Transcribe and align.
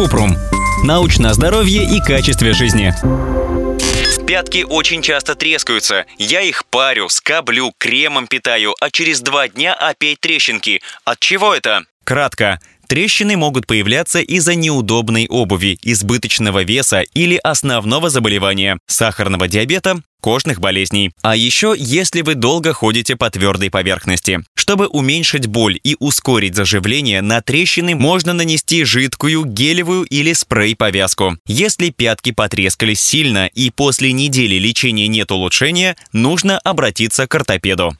Купрум. 0.00 0.34
Научное 0.82 1.34
здоровье 1.34 1.84
и 1.84 2.00
качестве 2.00 2.54
жизни. 2.54 2.94
Пятки 4.26 4.64
очень 4.66 5.02
часто 5.02 5.34
трескаются. 5.34 6.06
Я 6.16 6.40
их 6.40 6.64
парю, 6.64 7.10
скоблю, 7.10 7.74
кремом 7.76 8.26
питаю, 8.26 8.74
а 8.80 8.90
через 8.90 9.20
два 9.20 9.48
дня 9.48 9.74
опять 9.74 10.18
трещинки. 10.18 10.80
От 11.04 11.20
чего 11.20 11.54
это? 11.54 11.84
Кратко. 12.04 12.60
Трещины 12.90 13.36
могут 13.36 13.68
появляться 13.68 14.18
из-за 14.18 14.56
неудобной 14.56 15.28
обуви, 15.28 15.78
избыточного 15.80 16.64
веса 16.64 17.02
или 17.14 17.36
основного 17.36 18.10
заболевания– 18.10 18.80
сахарного 18.88 19.46
диабета, 19.46 20.02
кожных 20.20 20.58
болезней. 20.58 21.12
А 21.22 21.36
еще, 21.36 21.72
если 21.78 22.22
вы 22.22 22.34
долго 22.34 22.72
ходите 22.72 23.14
по 23.14 23.30
твердой 23.30 23.70
поверхности. 23.70 24.40
Чтобы 24.56 24.88
уменьшить 24.88 25.46
боль 25.46 25.78
и 25.84 25.96
ускорить 26.00 26.56
заживление, 26.56 27.22
на 27.22 27.40
трещины 27.40 27.94
можно 27.94 28.32
нанести 28.32 28.82
жидкую, 28.82 29.44
гелевую 29.44 30.02
или 30.02 30.32
спрей-повязку. 30.32 31.36
Если 31.46 31.90
пятки 31.90 32.32
потрескались 32.32 33.00
сильно 33.00 33.46
и 33.46 33.70
после 33.70 34.12
недели 34.12 34.56
лечения 34.56 35.06
нет 35.06 35.30
улучшения, 35.30 35.96
нужно 36.12 36.58
обратиться 36.58 37.28
к 37.28 37.34
ортопеду. 37.36 37.96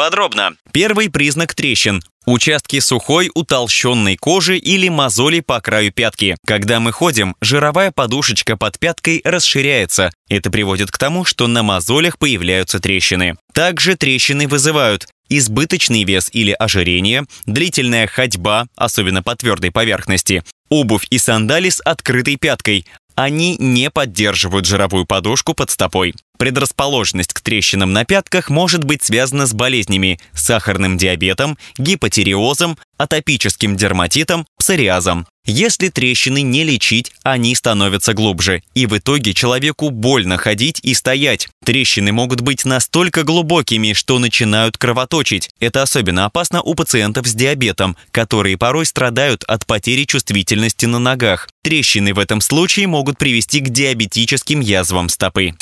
Подробно. 0.00 0.54
Первый 0.72 1.10
признак 1.10 1.54
трещин 1.54 2.02
Участки 2.24 2.80
сухой, 2.80 3.30
утолщенной 3.34 4.16
кожи 4.16 4.56
или 4.56 4.88
мозоли 4.88 5.40
по 5.40 5.60
краю 5.60 5.92
пятки. 5.92 6.38
Когда 6.46 6.80
мы 6.80 6.90
ходим, 6.90 7.36
жировая 7.42 7.92
подушечка 7.92 8.56
под 8.56 8.78
пяткой 8.78 9.20
расширяется. 9.24 10.10
Это 10.30 10.50
приводит 10.50 10.90
к 10.90 10.96
тому, 10.96 11.26
что 11.26 11.48
на 11.48 11.62
мозолях 11.62 12.16
появляются 12.16 12.80
трещины. 12.80 13.36
Также 13.52 13.94
трещины 13.94 14.48
вызывают 14.48 15.06
избыточный 15.28 16.04
вес 16.04 16.30
или 16.32 16.52
ожирение, 16.52 17.26
длительная 17.44 18.06
ходьба, 18.06 18.68
особенно 18.76 19.22
по 19.22 19.36
твердой 19.36 19.70
поверхности, 19.70 20.44
обувь 20.70 21.06
и 21.10 21.18
сандали 21.18 21.68
с 21.68 21.78
открытой 21.82 22.36
пяткой, 22.36 22.86
они 23.16 23.56
не 23.58 23.90
поддерживают 23.90 24.64
жировую 24.64 25.04
подушку 25.04 25.52
под 25.52 25.70
стопой. 25.70 26.14
Предрасположенность 26.40 27.34
к 27.34 27.42
трещинам 27.42 27.92
на 27.92 28.06
пятках 28.06 28.48
может 28.48 28.82
быть 28.82 29.02
связана 29.02 29.44
с 29.44 29.52
болезнями– 29.52 30.18
сахарным 30.32 30.96
диабетом, 30.96 31.58
гипотиреозом, 31.76 32.78
атопическим 32.96 33.76
дерматитом, 33.76 34.46
псориазом. 34.58 35.26
Если 35.44 35.88
трещины 35.88 36.40
не 36.40 36.64
лечить, 36.64 37.12
они 37.24 37.54
становятся 37.54 38.14
глубже, 38.14 38.62
и 38.72 38.86
в 38.86 38.96
итоге 38.96 39.34
человеку 39.34 39.90
больно 39.90 40.38
ходить 40.38 40.80
и 40.82 40.94
стоять. 40.94 41.48
Трещины 41.62 42.10
могут 42.10 42.40
быть 42.40 42.64
настолько 42.64 43.22
глубокими, 43.22 43.92
что 43.92 44.18
начинают 44.18 44.78
кровоточить. 44.78 45.50
Это 45.60 45.82
особенно 45.82 46.24
опасно 46.24 46.62
у 46.62 46.74
пациентов 46.74 47.26
с 47.26 47.34
диабетом, 47.34 47.98
которые 48.12 48.56
порой 48.56 48.86
страдают 48.86 49.44
от 49.44 49.66
потери 49.66 50.04
чувствительности 50.04 50.86
на 50.86 50.98
ногах. 50.98 51.50
Трещины 51.62 52.14
в 52.14 52.18
этом 52.18 52.40
случае 52.40 52.86
могут 52.86 53.18
привести 53.18 53.60
к 53.60 53.68
диабетическим 53.68 54.60
язвам 54.60 55.10
стопы. 55.10 55.52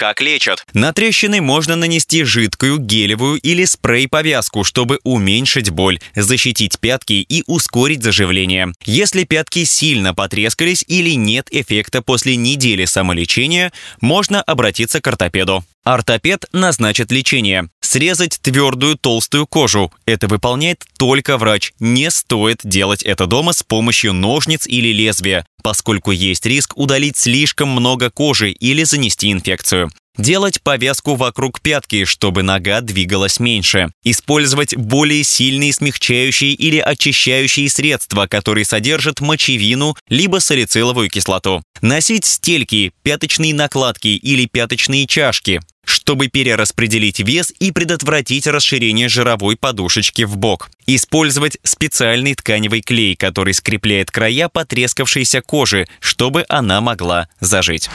Как 0.00 0.22
лечат? 0.22 0.64
На 0.72 0.94
трещины 0.94 1.42
можно 1.42 1.76
нанести 1.76 2.24
жидкую, 2.24 2.78
гелевую 2.78 3.38
или 3.38 3.66
спрей-повязку, 3.66 4.64
чтобы 4.64 4.98
уменьшить 5.04 5.68
боль, 5.68 6.00
защитить 6.16 6.80
пятки 6.80 7.12
и 7.12 7.44
ускорить 7.46 8.02
заживление. 8.02 8.72
Если 8.86 9.24
пятки 9.24 9.64
сильно 9.64 10.14
потрескались 10.14 10.86
или 10.88 11.10
нет 11.10 11.48
эффекта 11.50 12.00
после 12.00 12.36
недели 12.36 12.86
самолечения, 12.86 13.74
можно 14.00 14.40
обратиться 14.40 15.02
к 15.02 15.06
ортопеду. 15.06 15.64
Ортопед 15.92 16.44
назначит 16.52 17.10
лечение. 17.10 17.68
Срезать 17.80 18.38
твердую 18.40 18.96
толстую 18.96 19.48
кожу. 19.48 19.92
Это 20.06 20.28
выполняет 20.28 20.84
только 20.96 21.36
врач. 21.36 21.72
Не 21.80 22.12
стоит 22.12 22.60
делать 22.62 23.02
это 23.02 23.26
дома 23.26 23.52
с 23.52 23.64
помощью 23.64 24.12
ножниц 24.12 24.68
или 24.68 24.92
лезвия, 24.92 25.44
поскольку 25.64 26.12
есть 26.12 26.46
риск 26.46 26.78
удалить 26.78 27.16
слишком 27.16 27.70
много 27.70 28.08
кожи 28.08 28.52
или 28.52 28.84
занести 28.84 29.32
инфекцию. 29.32 29.90
Делать 30.16 30.62
повязку 30.62 31.16
вокруг 31.16 31.60
пятки, 31.60 32.04
чтобы 32.04 32.44
нога 32.44 32.82
двигалась 32.82 33.40
меньше. 33.40 33.90
Использовать 34.04 34.76
более 34.76 35.24
сильные 35.24 35.72
смягчающие 35.72 36.52
или 36.52 36.78
очищающие 36.78 37.68
средства, 37.68 38.28
которые 38.28 38.64
содержат 38.64 39.20
мочевину 39.20 39.96
либо 40.08 40.38
салициловую 40.38 41.10
кислоту. 41.10 41.64
Носить 41.80 42.26
стельки, 42.26 42.92
пяточные 43.02 43.54
накладки 43.54 44.08
или 44.08 44.46
пяточные 44.46 45.08
чашки 45.08 45.60
чтобы 45.90 46.28
перераспределить 46.28 47.18
вес 47.20 47.52
и 47.58 47.72
предотвратить 47.72 48.46
расширение 48.46 49.08
жировой 49.08 49.56
подушечки 49.56 50.22
в 50.22 50.36
бок. 50.36 50.70
Использовать 50.86 51.58
специальный 51.62 52.34
тканевый 52.34 52.80
клей, 52.80 53.16
который 53.16 53.54
скрепляет 53.54 54.10
края 54.10 54.48
потрескавшейся 54.48 55.40
кожи, 55.40 55.86
чтобы 56.00 56.44
она 56.48 56.80
могла 56.80 57.28
зажить. 57.40 57.90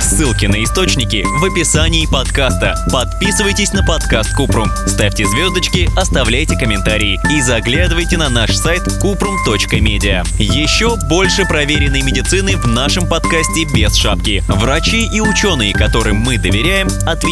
Ссылки 0.00 0.46
на 0.46 0.62
источники 0.62 1.24
в 1.24 1.44
описании 1.44 2.06
подкаста. 2.06 2.76
Подписывайтесь 2.92 3.72
на 3.72 3.84
подкаст 3.84 4.34
Купрум, 4.34 4.68
ставьте 4.86 5.26
звездочки, 5.26 5.88
оставляйте 5.96 6.56
комментарии 6.56 7.18
и 7.30 7.40
заглядывайте 7.40 8.16
на 8.16 8.28
наш 8.28 8.56
сайт 8.56 8.82
kuprum.media. 9.02 10.26
Еще 10.38 10.96
больше 11.08 11.44
проверенной 11.44 12.02
медицины 12.02 12.56
в 12.56 12.66
нашем 12.66 13.08
подкасте 13.08 13.64
без 13.74 13.94
шапки. 13.94 14.42
Врачи 14.48 15.08
и 15.12 15.20
ученые, 15.20 15.72
которым 15.72 16.16
мы 16.16 16.38
доверяем, 16.38 16.88
отвечают 17.06 17.31